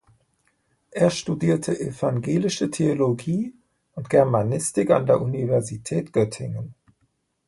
[0.89, 3.53] Er studierte evangelische Theologie
[3.93, 6.73] und Germanistik an der Universität Göttingen.